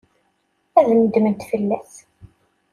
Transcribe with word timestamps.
Ad 0.79 0.87
nedment 0.99 1.47
fell-as. 1.49 1.93